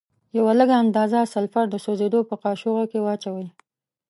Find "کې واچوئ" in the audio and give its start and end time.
2.91-3.47